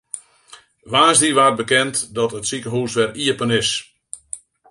Woansdei 0.91 1.33
waard 1.37 1.57
bekend 1.61 1.95
dat 2.17 2.31
it 2.37 2.47
sikehûs 2.49 2.93
wer 2.97 3.11
iepen 3.25 3.51
is. 3.61 3.69